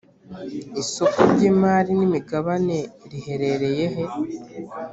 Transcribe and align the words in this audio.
Isoko 0.81 1.19
ry 1.31 1.41
imari 1.49 1.91
n 1.99 2.01
imigabaneriheherereye 2.07 3.85
he 3.95 4.03